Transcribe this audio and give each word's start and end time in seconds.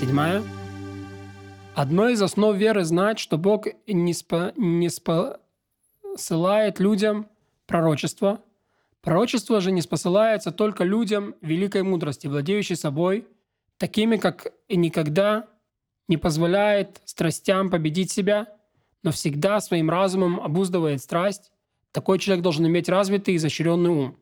седьмая. 0.00 0.42
Одной 1.74 2.14
из 2.14 2.22
основ 2.22 2.56
веры 2.56 2.84
знать, 2.84 3.18
что 3.18 3.36
Бог 3.36 3.66
не, 3.86 4.14
спо, 4.14 4.54
не 4.56 4.88
спосылает 4.88 6.80
людям 6.80 7.28
пророчество. 7.66 8.40
Пророчество 9.02 9.60
же 9.60 9.72
не 9.72 9.82
спосылается 9.82 10.52
только 10.52 10.84
людям 10.84 11.34
великой 11.42 11.82
мудрости, 11.82 12.28
владеющей 12.28 12.76
собой, 12.76 13.26
такими, 13.76 14.16
как 14.16 14.54
и 14.68 14.78
никогда 14.78 15.46
не 16.08 16.16
позволяет 16.16 17.02
страстям 17.04 17.68
победить 17.68 18.10
себя, 18.10 18.46
но 19.02 19.10
всегда 19.12 19.60
своим 19.60 19.90
разумом 19.90 20.40
обуздывает 20.40 21.02
страсть. 21.02 21.52
Такой 21.92 22.18
человек 22.18 22.42
должен 22.42 22.66
иметь 22.66 22.88
развитый 22.88 23.34
и 23.34 23.36
изощренный 23.36 23.90
ум. 23.90 24.16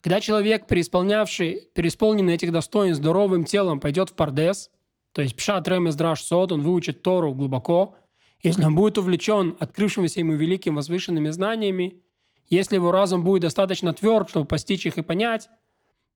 Когда 0.00 0.20
человек, 0.20 0.68
переисполнявший, 0.68 1.70
переисполненный 1.74 2.34
этих 2.34 2.52
достоинств 2.52 3.02
здоровым 3.02 3.44
телом, 3.44 3.80
пойдет 3.80 4.10
в 4.10 4.12
пардес, 4.12 4.70
то 5.16 5.22
есть 5.22 5.34
пшат 5.34 5.66
ремес 5.66 5.94
драш 5.94 6.22
сод, 6.22 6.52
он 6.52 6.60
выучит 6.60 7.00
Тору 7.00 7.32
глубоко, 7.32 7.96
если 8.42 8.64
он 8.64 8.74
будет 8.74 8.98
увлечен 8.98 9.56
открывшимися 9.58 10.20
ему 10.20 10.34
великим 10.34 10.74
возвышенными 10.74 11.30
знаниями, 11.30 12.02
если 12.50 12.74
его 12.74 12.92
разум 12.92 13.24
будет 13.24 13.40
достаточно 13.40 13.94
тверд, 13.94 14.28
чтобы 14.28 14.44
постичь 14.44 14.84
их 14.84 14.98
и 14.98 15.02
понять, 15.02 15.48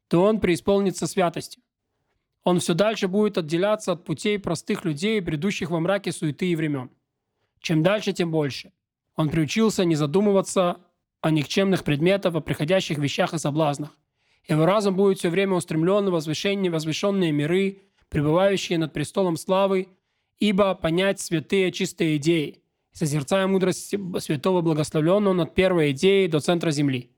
то 0.08 0.22
он 0.22 0.38
преисполнится 0.38 1.06
святостью. 1.06 1.62
Он 2.44 2.60
все 2.60 2.74
дальше 2.74 3.08
будет 3.08 3.38
отделяться 3.38 3.92
от 3.92 4.04
путей 4.04 4.38
простых 4.38 4.84
людей, 4.84 5.18
бредущих 5.20 5.70
во 5.70 5.80
мраке 5.80 6.12
суеты 6.12 6.50
и 6.50 6.54
времен. 6.54 6.90
Чем 7.60 7.82
дальше, 7.82 8.12
тем 8.12 8.30
больше. 8.30 8.70
Он 9.16 9.30
приучился 9.30 9.86
не 9.86 9.94
задумываться 9.94 10.76
о 11.22 11.30
никчемных 11.30 11.84
предметах, 11.84 12.34
о 12.34 12.40
приходящих 12.42 12.98
вещах 12.98 13.32
и 13.32 13.38
соблазнах. 13.38 13.96
Его 14.46 14.66
разум 14.66 14.94
будет 14.94 15.20
все 15.20 15.30
время 15.30 15.54
устремлен 15.54 16.04
на 16.04 16.10
возвышение, 16.10 16.70
возвышенные 16.70 17.32
миры, 17.32 17.78
пребывающие 18.10 18.76
над 18.76 18.92
престолом 18.92 19.36
славы, 19.36 19.88
ибо 20.38 20.74
понять 20.74 21.20
святые 21.20 21.72
чистые 21.72 22.16
идеи, 22.16 22.62
созерцая 22.92 23.46
мудрость 23.46 23.94
святого 24.18 24.60
благословленного 24.60 25.32
над 25.32 25.54
первой 25.54 25.92
идеей 25.92 26.28
до 26.28 26.40
центра 26.40 26.70
земли. 26.70 27.10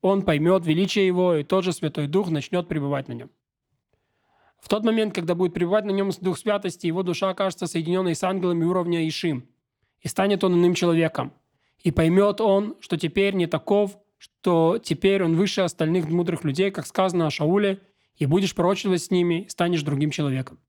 Он 0.00 0.22
поймет 0.22 0.64
величие 0.64 1.06
его, 1.06 1.34
и 1.34 1.44
тот 1.44 1.64
же 1.64 1.72
Святой 1.72 2.06
Дух 2.06 2.30
начнет 2.30 2.66
пребывать 2.66 3.08
на 3.08 3.12
нем. 3.12 3.30
В 4.58 4.68
тот 4.68 4.84
момент, 4.84 5.14
когда 5.14 5.34
будет 5.34 5.54
пребывать 5.54 5.84
на 5.84 5.90
нем 5.90 6.10
Дух 6.20 6.38
Святости, 6.38 6.86
его 6.86 7.02
душа 7.02 7.30
окажется 7.30 7.66
соединенной 7.66 8.14
с 8.14 8.22
ангелами 8.22 8.64
уровня 8.64 9.06
Ишим, 9.06 9.48
и 10.00 10.08
станет 10.08 10.42
он 10.44 10.54
иным 10.54 10.74
человеком. 10.74 11.32
И 11.82 11.90
поймет 11.90 12.40
он, 12.40 12.76
что 12.80 12.96
теперь 12.96 13.34
не 13.34 13.46
таков, 13.46 13.98
что 14.18 14.78
теперь 14.82 15.24
он 15.24 15.36
выше 15.36 15.62
остальных 15.62 16.08
мудрых 16.08 16.44
людей, 16.44 16.70
как 16.70 16.86
сказано 16.86 17.26
о 17.26 17.30
Шауле– 17.30 17.80
и 18.22 18.26
будешь 18.26 18.54
пророчествовать 18.54 19.02
с 19.02 19.10
ними, 19.10 19.46
станешь 19.48 19.82
другим 19.82 20.12
человеком. 20.12 20.60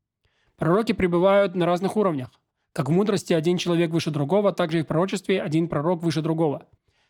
Пророки 0.57 0.91
пребывают 0.91 1.53
на 1.53 1.67
разных 1.67 1.95
уровнях. 1.95 2.31
Как 2.73 2.89
в 2.89 2.91
мудрости 2.91 3.31
один 3.31 3.57
человек 3.57 3.91
выше 3.91 4.09
другого, 4.09 4.51
так 4.53 4.71
же 4.71 4.79
и 4.79 4.81
в 4.81 4.87
пророчестве 4.87 5.39
один 5.39 5.67
пророк 5.67 6.01
выше 6.01 6.23
другого. 6.23 6.65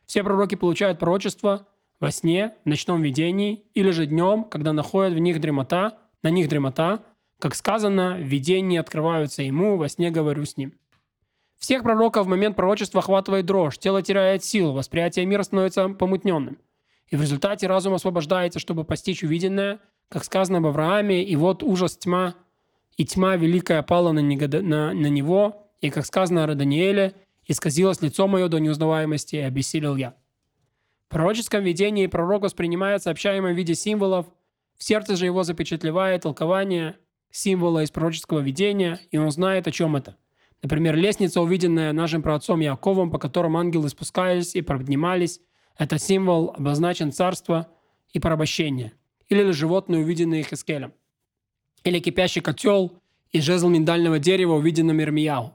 Все 0.05 0.21
пророки 0.21 0.55
получают 0.55 0.99
пророчество 0.99 1.65
во 2.01 2.11
сне, 2.11 2.55
в 2.65 2.67
ночном 2.67 3.01
видении 3.01 3.63
или 3.73 3.91
же 3.91 4.05
днем, 4.05 4.43
когда 4.43 4.73
находят 4.73 5.13
в 5.13 5.17
них 5.17 5.39
дремота, 5.39 5.97
на 6.23 6.29
них 6.29 6.49
дремота, 6.49 7.05
как 7.39 7.55
сказано, 7.55 8.17
в 8.17 8.23
видении 8.23 8.77
открываются 8.77 9.43
ему, 9.43 9.77
во 9.77 9.87
сне 9.87 10.11
говорю 10.11 10.43
с 10.43 10.57
ним. 10.57 10.73
Всех 11.57 11.83
пророков 11.83 12.25
в 12.25 12.29
момент 12.29 12.57
пророчества 12.57 12.99
охватывает 12.99 13.45
дрожь, 13.45 13.77
тело 13.77 14.01
теряет 14.01 14.43
силу, 14.43 14.73
восприятие 14.73 15.25
мира 15.25 15.43
становится 15.43 15.87
помутненным. 15.87 16.57
И 17.07 17.15
в 17.15 17.21
результате 17.21 17.67
разум 17.67 17.93
освобождается, 17.93 18.59
чтобы 18.59 18.83
постичь 18.83 19.23
увиденное– 19.23 19.79
как 20.13 20.23
сказано 20.23 20.59
об 20.59 20.67
Аврааме, 20.67 21.23
и 21.23 21.35
вот 21.35 21.63
ужас 21.63 21.97
тьма, 21.97 22.35
и 22.97 23.03
тьма 23.03 23.35
великая 23.35 23.81
пала 23.81 24.11
на, 24.11 24.19
него, 24.19 24.45
на, 24.61 24.93
на 24.93 25.07
него, 25.07 25.71
и 25.81 25.89
как 25.89 26.05
сказано 26.05 26.43
о 26.43 26.53
Даниэле, 26.53 27.15
исказилось 27.47 27.99
лицо 28.03 28.27
мое 28.27 28.47
до 28.47 28.59
неузнаваемости, 28.59 29.37
и 29.37 29.39
обессилел 29.39 29.95
я. 29.95 30.13
В 31.07 31.09
пророческом 31.09 31.63
видении 31.63 32.05
пророк 32.05 32.43
воспринимает 32.43 33.01
сообщаемое 33.01 33.55
в 33.55 33.57
виде 33.57 33.73
символов, 33.73 34.27
в 34.77 34.83
сердце 34.83 35.15
же 35.15 35.25
его 35.25 35.41
запечатлевает 35.41 36.21
толкование 36.21 36.95
символа 37.31 37.81
из 37.81 37.89
пророческого 37.89 38.37
видения, 38.37 38.99
и 39.09 39.17
он 39.17 39.31
знает, 39.31 39.67
о 39.67 39.71
чем 39.71 39.95
это. 39.95 40.15
Например, 40.61 40.95
лестница, 40.95 41.41
увиденная 41.41 41.91
нашим 41.91 42.21
праотцом 42.21 42.59
Яковом, 42.59 43.09
по 43.09 43.17
которым 43.17 43.57
ангелы 43.57 43.89
спускались 43.89 44.53
и 44.53 44.61
поднимались, 44.61 45.41
это 45.75 45.97
символ 45.97 46.53
обозначен 46.55 47.11
царства 47.11 47.67
и 48.11 48.19
порабощения– 48.19 48.93
или 49.29 49.51
животное, 49.51 49.99
увиденное 49.99 50.43
Хискелем, 50.43 50.93
или 51.83 51.99
кипящий 51.99 52.41
котел 52.41 52.93
и 53.31 53.41
жезл 53.41 53.69
миндального 53.69 54.19
дерева, 54.19 54.53
увиденным 54.53 55.01
Ирмияу, 55.01 55.53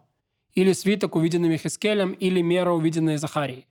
или 0.55 0.73
свиток, 0.73 1.17
увиденным 1.17 1.57
Хискелем, 1.57 2.13
или 2.13 2.43
мера, 2.43 2.73
увиденная 2.73 3.19
Захарией. 3.19 3.67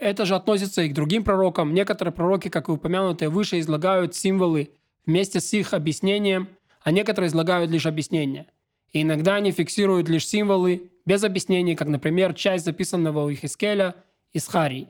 Это 0.00 0.26
же 0.26 0.34
относится 0.34 0.82
и 0.82 0.88
к 0.88 0.94
другим 0.94 1.24
пророкам. 1.24 1.72
Некоторые 1.72 2.12
пророки, 2.12 2.48
как 2.48 2.68
и 2.68 2.72
упомянутые 2.72 3.28
выше, 3.28 3.58
излагают 3.60 4.14
символы 4.14 4.70
вместе 5.06 5.40
с 5.40 5.52
их 5.52 5.72
объяснением, 5.72 6.48
а 6.82 6.90
некоторые 6.90 7.28
излагают 7.28 7.70
лишь 7.70 7.86
объяснения. 7.86 8.46
И 8.92 9.02
иногда 9.02 9.36
они 9.36 9.50
фиксируют 9.50 10.08
лишь 10.08 10.26
символы 10.26 10.90
без 11.04 11.24
объяснений, 11.24 11.74
как, 11.74 11.88
например, 11.88 12.34
часть 12.34 12.64
записанного 12.64 13.24
у 13.24 13.32
Ихискеля 13.32 13.94
из 14.32 14.46
Харии. 14.46 14.88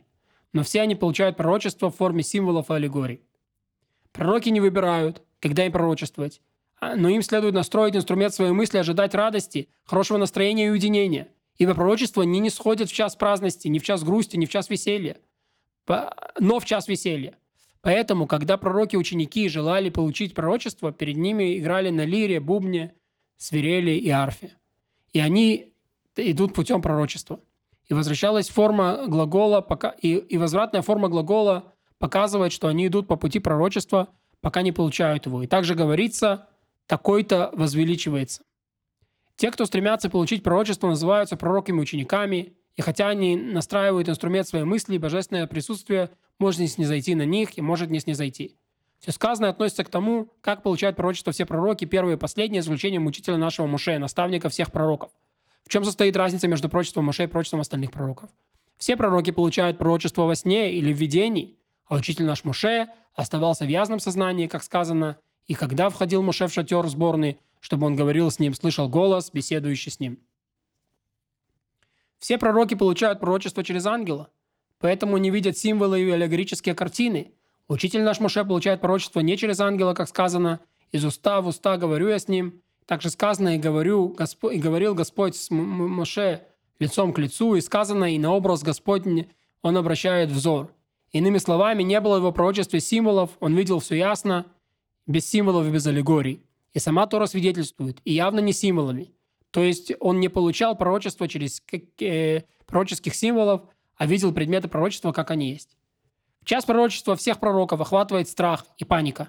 Но 0.53 0.63
все 0.63 0.83
они 0.83 0.95
получают 0.95 1.37
пророчество 1.37 1.91
в 1.91 1.97
форме 1.97 2.23
символов 2.23 2.71
и 2.71 2.75
аллегорий. 2.75 3.21
Пророки 4.15 4.49
не 4.49 4.61
выбирают, 4.61 5.23
когда 5.41 5.67
им 5.67 5.73
пророчествовать, 5.73 6.41
а, 6.81 6.95
но 6.95 7.09
им 7.09 7.21
следует 7.21 7.53
настроить 7.53 7.97
инструмент 7.97 8.33
своей 8.33 8.53
мысли, 8.53 8.79
ожидать 8.79 9.13
радости, 9.13 9.69
хорошего 9.85 10.19
настроения 10.19 10.69
и 10.69 10.71
уединения. 10.71 11.29
Ибо 11.57 11.75
пророчество 11.75 12.23
не 12.23 12.39
не 12.39 12.49
сходит 12.49 12.89
в 12.89 12.93
час 12.93 13.17
праздности, 13.17 13.67
не 13.67 13.81
в 13.81 13.83
час 13.83 14.05
грусти, 14.05 14.37
не 14.37 14.47
в 14.47 14.51
час 14.51 14.71
веселья, 14.71 15.17
но 16.39 16.61
в 16.61 16.65
час 16.65 16.87
веселья. 16.87 17.37
Поэтому, 17.81 18.27
когда 18.27 18.57
пророки-ученики 18.57 19.49
желали 19.49 19.91
получить 19.91 20.33
пророчество, 20.33 20.93
перед 20.93 21.17
ними 21.17 21.59
играли 21.59 21.91
на 21.91 22.05
лире, 22.05 22.39
бубне, 22.39 22.95
свирели 23.37 23.93
и 23.93 24.11
арфе. 24.11 24.57
И 25.13 25.19
они 25.19 25.73
идут 26.17 26.55
путем 26.55 26.81
пророчества. 26.83 27.41
И 27.89 27.95
возвращалась 27.95 28.49
форма 28.49 29.07
глагола, 29.07 29.61
пока, 29.61 29.91
и, 29.91 30.15
и 30.15 30.39
возвратная 30.39 30.83
форма 30.83 31.09
глагола 31.09 31.74
показывает, 32.05 32.53
что 32.53 32.69
они 32.69 32.87
идут 32.89 33.09
по 33.09 33.17
пути 33.17 33.39
пророчества, 33.39 34.11
пока 34.43 34.61
не 34.61 34.73
получают 34.73 35.25
его. 35.25 35.43
И 35.43 35.47
также 35.47 35.75
говорится, 35.75 36.47
такой-то 36.87 37.49
возвеличивается. 37.55 38.43
Те, 39.37 39.51
кто 39.51 39.65
стремятся 39.65 40.11
получить 40.11 40.43
пророчество, 40.43 40.87
называются 40.87 41.39
пророками-учениками, 41.39 42.53
и 42.77 42.83
хотя 42.83 43.09
они 43.09 43.37
настраивают 43.37 44.11
инструмент 44.11 44.47
своей 44.47 44.67
мысли, 44.67 44.99
божественное 44.99 45.47
присутствие 45.47 46.11
может 46.39 46.61
не 46.61 46.67
снизойти 46.67 47.15
на 47.15 47.25
них 47.25 47.57
и 47.57 47.63
может 47.63 47.89
не 47.89 48.01
снизойти. 48.01 48.59
Все 48.99 49.11
сказанное 49.11 49.49
относится 49.49 49.83
к 49.83 49.89
тому, 49.89 50.29
как 50.43 50.63
получают 50.63 50.97
пророчество 50.97 51.33
все 51.33 51.47
пророки, 51.47 51.87
первые 51.87 52.17
и 52.17 52.21
последние, 52.21 52.61
с 52.61 52.67
исключением 52.67 53.07
учителя 53.07 53.39
нашего 53.39 53.67
Муше, 53.67 53.99
наставника 53.99 54.51
всех 54.51 54.71
пророков. 54.73 55.11
В 55.65 55.71
чем 55.71 55.87
состоит 55.87 56.19
разница 56.19 56.49
между 56.49 56.69
пророчеством 56.69 57.07
Муше 57.07 57.25
и 57.25 57.29
пророчеством 57.29 57.61
остальных 57.61 57.93
пророков? 57.93 58.29
Все 58.77 58.95
пророки 58.95 59.31
получают 59.31 59.79
пророчество 59.79 60.25
во 60.25 60.35
сне 60.35 60.75
или 60.75 60.93
в 60.93 60.99
видении, 60.99 61.57
а 61.87 61.97
учитель 61.97 62.25
наш 62.25 62.45
Муше 62.45 62.89
оставался 63.15 63.65
в 63.65 63.69
ясном 63.69 64.01
сознании, 64.01 64.47
как 64.47 64.63
сказано, 64.63 65.19
и 65.47 65.55
когда 65.55 65.91
входил 65.91 66.23
Муше 66.23 66.47
в 66.47 66.53
шатер 66.53 66.87
сборный, 66.89 67.39
чтобы 67.61 67.87
он 67.87 67.97
говорил 67.97 68.31
с 68.31 68.39
ним, 68.39 68.55
слышал 68.55 68.89
голос, 68.89 69.31
беседующий 69.33 69.91
с 69.91 70.01
ним. 70.01 70.19
Все 72.19 72.39
пророки 72.39 72.75
получают 72.75 73.21
пророчество 73.21 73.63
через 73.63 73.85
ангела, 73.87 74.31
поэтому 74.79 75.19
не 75.19 75.31
видят 75.31 75.59
символы 75.59 76.01
и 76.01 76.11
аллегорические 76.11 76.75
картины. 76.75 77.33
Учитель 77.69 78.03
наш 78.03 78.21
Муше 78.21 78.45
получает 78.45 78.81
пророчество 78.81 79.21
не 79.21 79.37
через 79.37 79.61
ангела, 79.61 79.95
как 79.95 80.09
сказано, 80.09 80.61
из 80.93 81.05
уста 81.05 81.41
в 81.41 81.49
уста 81.49 81.77
говорю 81.77 82.09
я 82.09 82.19
с 82.19 82.29
ним. 82.29 82.63
Также 82.87 83.11
сказано 83.11 83.57
и, 83.57 83.59
говорю, 83.59 84.09
Госпо... 84.09 84.51
и 84.51 84.59
говорил 84.59 84.95
Господь 84.95 85.37
с 85.37 85.51
Моше 85.51 86.47
лицом 86.79 87.13
к 87.13 87.19
лицу, 87.19 87.55
и 87.55 87.61
сказано, 87.61 88.15
и 88.15 88.19
на 88.19 88.33
образ 88.33 88.63
Господень 88.63 89.31
он 89.63 89.77
обращает 89.77 90.31
взор. 90.31 90.71
Иными 91.15 91.39
словами, 91.39 91.85
не 91.85 92.01
было 92.01 92.17
в 92.17 92.19
его 92.19 92.33
пророчестве 92.33 92.81
символов, 92.81 93.31
он 93.39 93.55
видел 93.55 93.79
все 93.79 93.95
ясно, 93.95 94.47
без 95.07 95.25
символов 95.25 95.65
и 95.65 95.71
без 95.71 95.87
аллегорий. 95.87 96.43
И 96.73 96.81
сама 96.81 97.07
Тора 97.07 97.27
свидетельствует, 97.27 98.01
и 98.05 98.13
явно 98.13 98.41
не 98.41 98.53
символами. 98.53 99.13
То 99.53 99.63
есть 99.63 99.93
он 100.01 100.19
не 100.19 100.29
получал 100.29 100.77
пророчество 100.77 101.29
через 101.29 101.63
э, 102.01 102.41
пророческих 102.67 103.15
символов, 103.15 103.63
а 103.95 104.07
видел 104.07 104.33
предметы 104.33 104.67
пророчества, 104.67 105.13
как 105.13 105.31
они 105.31 105.53
есть. 105.53 105.77
Час 106.45 106.65
пророчества 106.65 107.15
всех 107.15 107.39
пророков 107.39 107.81
охватывает 107.81 108.29
страх 108.29 108.67
и 108.79 108.85
паника. 108.85 109.29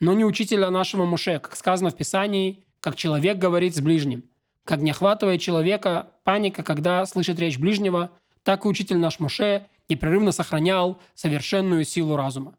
Но 0.00 0.14
не 0.14 0.24
учителя 0.24 0.70
нашего 0.70 1.04
Муше, 1.04 1.38
как 1.38 1.54
сказано 1.54 1.90
в 1.90 1.96
Писании, 1.96 2.64
как 2.80 2.96
человек 2.96 3.36
говорит 3.36 3.76
с 3.76 3.80
ближним. 3.82 4.24
Как 4.64 4.80
не 4.80 4.92
охватывает 4.92 5.42
человека 5.42 6.12
паника, 6.24 6.62
когда 6.62 7.04
слышит 7.04 7.38
речь 7.38 7.58
ближнего, 7.58 8.10
так 8.42 8.64
и 8.64 8.68
учитель 8.68 8.96
наш 8.96 9.20
Муше 9.20 9.66
непрерывно 9.90 10.32
сохранял 10.32 10.98
совершенную 11.14 11.84
силу 11.84 12.16
разума. 12.16 12.54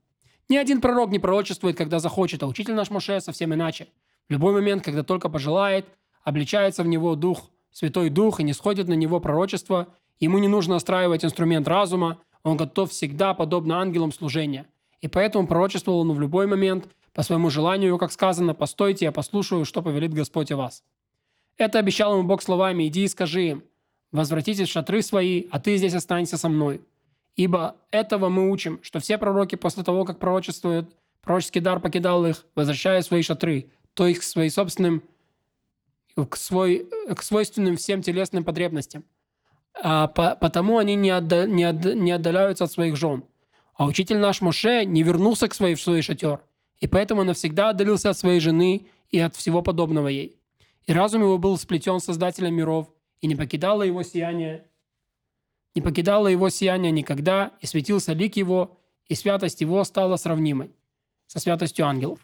Ни 0.49 0.57
один 0.57 0.81
пророк 0.81 1.11
не 1.11 1.19
пророчествует, 1.19 1.77
когда 1.77 1.99
захочет, 1.99 2.43
а 2.43 2.47
учитель 2.47 2.73
наш 2.73 2.89
Моше 2.89 3.21
совсем 3.21 3.53
иначе. 3.53 3.87
В 4.27 4.33
любой 4.33 4.53
момент, 4.53 4.83
когда 4.83 5.01
только 5.01 5.29
пожелает, 5.29 5.85
обличается 6.23 6.83
в 6.83 6.87
него 6.87 7.15
Дух, 7.15 7.49
Святой 7.71 8.09
Дух, 8.09 8.39
и 8.39 8.43
не 8.43 8.53
сходит 8.53 8.87
на 8.87 8.93
него 8.93 9.19
пророчество, 9.19 9.87
ему 10.19 10.39
не 10.39 10.47
нужно 10.47 10.73
настраивать 10.73 11.23
инструмент 11.23 11.67
разума, 11.67 12.19
он 12.43 12.57
готов 12.57 12.91
всегда, 12.91 13.33
подобно 13.33 13.79
ангелам 13.79 14.11
служения. 14.11 14.65
И 14.99 15.07
поэтому 15.07 15.47
пророчествовал 15.47 16.01
он 16.01 16.11
в 16.11 16.19
любой 16.19 16.47
момент, 16.47 16.87
по 17.13 17.23
своему 17.23 17.49
желанию, 17.49 17.97
как 17.97 18.11
сказано, 18.11 18.53
«Постойте, 18.53 19.05
я 19.05 19.11
послушаю, 19.11 19.65
что 19.65 19.81
повелит 19.81 20.13
Господь 20.13 20.51
о 20.51 20.57
вас». 20.57 20.83
Это 21.57 21.79
обещал 21.79 22.13
ему 22.13 22.23
Бог 22.23 22.41
словами 22.41 22.87
«Иди 22.87 23.03
и 23.03 23.07
скажи 23.07 23.43
им, 23.43 23.63
возвратитесь 24.11 24.67
в 24.67 24.71
шатры 24.71 25.01
свои, 25.01 25.45
а 25.51 25.59
ты 25.59 25.77
здесь 25.77 25.93
останься 25.93 26.37
со 26.37 26.49
мной». 26.49 26.81
Ибо 27.35 27.77
этого 27.91 28.29
мы 28.29 28.49
учим, 28.49 28.79
что 28.83 28.99
все 28.99 29.17
пророки 29.17 29.55
после 29.55 29.83
того, 29.83 30.05
как 30.05 30.19
пророчествуют, 30.19 30.95
пророческий 31.21 31.61
дар 31.61 31.79
покидал 31.79 32.25
их, 32.25 32.45
возвращая 32.55 33.01
свои 33.01 33.21
шатры, 33.21 33.71
то 33.93 34.07
есть 34.07 34.19
к 34.19 34.23
своим 34.23 34.49
собственным, 34.49 35.03
к, 36.15 36.35
свой, 36.35 36.89
к 37.15 37.21
свойственным 37.23 37.77
всем 37.77 38.01
телесным 38.01 38.43
потребностям. 38.43 39.03
А 39.81 40.07
по, 40.07 40.35
потому 40.35 40.77
они 40.77 40.95
не, 40.95 41.09
отда, 41.09 41.45
не, 41.45 41.63
отда, 41.63 41.93
не 41.93 42.11
отдаляются 42.11 42.65
от 42.65 42.71
своих 42.71 42.97
жен. 42.97 43.23
А 43.75 43.85
учитель 43.85 44.17
наш 44.17 44.41
Моше 44.41 44.85
не 44.85 45.01
вернулся 45.01 45.47
к 45.47 45.53
своей, 45.53 45.75
в 45.75 45.81
свой 45.81 46.01
шатер, 46.01 46.41
и 46.79 46.87
поэтому 46.87 47.23
навсегда 47.23 47.69
отдалился 47.69 48.09
от 48.09 48.17
своей 48.17 48.39
жены 48.39 48.87
и 49.09 49.19
от 49.19 49.35
всего 49.35 49.61
подобного 49.61 50.07
ей. 50.07 50.37
И 50.85 50.93
разум 50.93 51.21
его 51.21 51.37
был 51.37 51.57
сплетен 51.57 51.99
Создателем 51.99 52.53
миров, 52.55 52.89
и 53.21 53.27
не 53.27 53.35
покидало 53.35 53.83
его 53.83 54.03
сияние, 54.03 54.65
не 55.75 55.81
покидало 55.81 56.27
его 56.27 56.49
сияние 56.49 56.91
никогда, 56.91 57.51
и 57.61 57.65
светился 57.65 58.13
лик 58.13 58.35
его, 58.35 58.77
и 59.05 59.15
святость 59.15 59.61
его 59.61 59.83
стала 59.83 60.15
сравнимой 60.17 60.71
со 61.27 61.39
святостью 61.39 61.85
ангелов. 61.85 62.19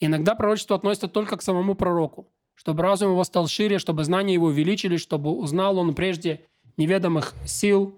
И 0.00 0.06
иногда 0.06 0.34
пророчество 0.34 0.76
относится 0.76 1.08
только 1.08 1.36
к 1.36 1.42
самому 1.42 1.74
пророку, 1.74 2.28
чтобы 2.54 2.82
разум 2.82 3.12
его 3.12 3.24
стал 3.24 3.46
шире, 3.46 3.78
чтобы 3.78 4.04
знания 4.04 4.34
его 4.34 4.46
увеличились, 4.46 5.00
чтобы 5.00 5.30
узнал 5.30 5.78
он 5.78 5.94
прежде 5.94 6.46
неведомых 6.76 7.34
сил, 7.46 7.96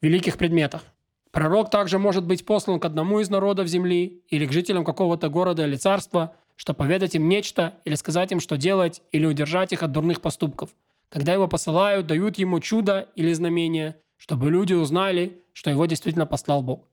великих 0.00 0.38
предметах. 0.38 0.82
Пророк 1.30 1.70
также 1.70 1.98
может 1.98 2.24
быть 2.24 2.44
послан 2.44 2.80
к 2.80 2.84
одному 2.84 3.20
из 3.20 3.30
народов 3.30 3.68
земли 3.68 4.24
или 4.28 4.46
к 4.46 4.52
жителям 4.52 4.84
какого-то 4.84 5.28
города 5.28 5.66
или 5.66 5.76
царства, 5.76 6.34
чтобы 6.56 6.78
поведать 6.78 7.14
им 7.14 7.28
нечто 7.28 7.74
или 7.84 7.94
сказать 7.94 8.32
им, 8.32 8.40
что 8.40 8.56
делать, 8.56 9.02
или 9.12 9.26
удержать 9.26 9.72
их 9.72 9.82
от 9.82 9.92
дурных 9.92 10.20
поступков. 10.20 10.70
Когда 11.10 11.32
его 11.32 11.48
посылают, 11.48 12.06
дают 12.06 12.38
ему 12.38 12.60
чудо 12.60 13.08
или 13.16 13.32
знамение, 13.32 13.96
чтобы 14.16 14.50
люди 14.50 14.74
узнали, 14.74 15.42
что 15.52 15.68
его 15.68 15.86
действительно 15.86 16.24
послал 16.24 16.62
Бог. 16.62 16.88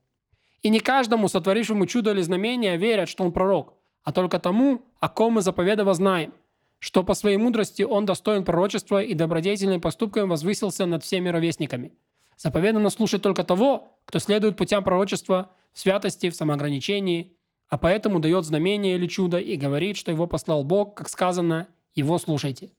И 0.62 0.70
не 0.70 0.80
каждому, 0.80 1.28
сотворившему 1.28 1.86
чудо 1.86 2.10
или 2.10 2.20
знамение, 2.20 2.76
верят, 2.76 3.08
что 3.08 3.24
он 3.24 3.32
пророк, 3.32 3.74
а 4.02 4.12
только 4.12 4.40
тому, 4.40 4.82
о 4.98 5.08
ком 5.08 5.34
мы 5.34 5.42
заповедово 5.42 5.94
знаем, 5.94 6.34
что 6.80 7.04
по 7.04 7.14
своей 7.14 7.36
мудрости 7.36 7.82
он 7.82 8.06
достоин 8.06 8.44
пророчества 8.44 9.02
и 9.02 9.14
добродетельным 9.14 9.80
поступками 9.80 10.28
возвысился 10.28 10.84
над 10.84 11.04
всеми 11.04 11.28
ровесниками. 11.28 11.92
Заповедано 12.36 12.90
слушать 12.90 13.22
только 13.22 13.44
того, 13.44 13.98
кто 14.04 14.18
следует 14.18 14.56
путям 14.56 14.82
пророчества 14.82 15.50
в 15.72 15.78
святости, 15.78 16.30
в 16.30 16.34
самоограничении, 16.34 17.36
а 17.68 17.78
поэтому 17.78 18.18
дает 18.18 18.44
знамение 18.44 18.96
или 18.96 19.06
чудо 19.06 19.38
и 19.38 19.56
говорит, 19.56 19.96
что 19.96 20.10
его 20.10 20.26
послал 20.26 20.64
Бог, 20.64 20.96
как 20.96 21.08
сказано, 21.08 21.68
его 21.94 22.18
слушайте. 22.18 22.70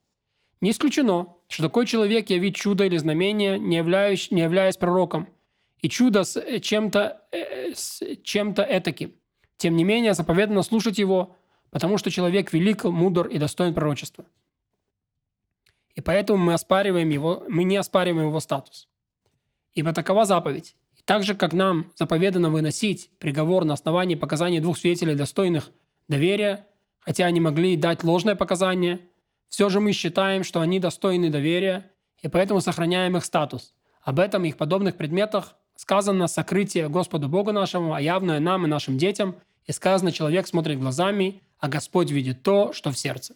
Не 0.61 0.71
исключено, 0.71 1.35
что 1.47 1.63
такой 1.63 1.85
человек 1.85 2.29
явит 2.29 2.55
чудо 2.55 2.85
или 2.85 2.97
знамение, 2.97 3.57
не 3.57 3.77
являясь, 3.77 4.29
не 4.31 4.41
являясь 4.41 4.77
пророком, 4.77 5.29
и 5.77 5.87
чудо 5.87 6.23
с 6.23 6.35
э, 6.37 6.59
чем-то 6.59 7.21
э, 7.31 7.73
с 7.73 8.01
чем-то 8.23 8.63
этаким. 8.63 9.13
Тем 9.57 9.75
не 9.75 9.83
менее, 9.83 10.13
заповедано 10.13 10.63
слушать 10.63 10.97
его, 10.97 11.35
потому 11.69 11.97
что 11.97 12.11
человек 12.11 12.51
велик, 12.53 12.83
мудр 12.83 13.27
и 13.27 13.37
достоин 13.37 13.73
пророчества. 13.73 14.25
И 15.95 16.01
поэтому 16.01 16.43
мы, 16.43 16.53
оспариваем 16.53 17.09
его, 17.09 17.43
мы 17.47 17.63
не 17.63 17.77
оспариваем 17.77 18.27
его 18.27 18.39
статус. 18.39 18.87
Ибо 19.73 19.93
такова 19.93 20.25
заповедь. 20.25 20.75
И 20.97 21.01
так 21.03 21.23
же, 21.23 21.35
как 21.35 21.53
нам 21.53 21.91
заповедано 21.95 22.49
выносить 22.49 23.11
приговор 23.19 23.65
на 23.65 23.73
основании 23.73 24.15
показаний 24.15 24.59
двух 24.59 24.77
свидетелей, 24.77 25.15
достойных 25.15 25.71
доверия, 26.07 26.67
хотя 26.99 27.25
они 27.25 27.39
могли 27.39 27.75
дать 27.75 28.03
ложное 28.03 28.35
показание, 28.35 29.01
все 29.49 29.67
же 29.69 29.79
мы 29.79 29.91
считаем, 29.91 30.43
что 30.43 30.61
они 30.61 30.79
достойны 30.79 31.29
доверия, 31.29 31.91
и 32.21 32.27
поэтому 32.27 32.61
сохраняем 32.61 33.17
их 33.17 33.25
статус. 33.25 33.73
Об 34.01 34.19
этом 34.19 34.45
и 34.45 34.49
их 34.49 34.57
подобных 34.57 34.95
предметах 34.95 35.55
сказано 35.75 36.27
сокрытие 36.27 36.87
Господу 36.87 37.27
Богу 37.27 37.51
нашему, 37.51 37.93
а 37.93 38.01
явное 38.01 38.39
нам 38.39 38.65
и 38.65 38.69
нашим 38.69 38.97
детям, 38.97 39.35
и 39.65 39.71
сказано, 39.71 40.11
человек 40.11 40.47
смотрит 40.47 40.79
глазами, 40.79 41.41
а 41.59 41.67
Господь 41.67 42.11
видит 42.11 42.43
то, 42.43 42.73
что 42.73 42.91
в 42.91 42.97
сердце. 42.97 43.35